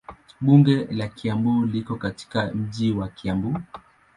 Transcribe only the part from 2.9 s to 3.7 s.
wa Kiambu.